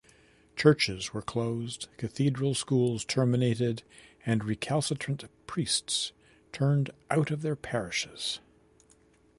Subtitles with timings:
[0.55, 3.83] Churches were closed, cathedral schools terminated,
[4.25, 6.11] and recalcitrant priests
[6.51, 8.39] turned out of their parishes.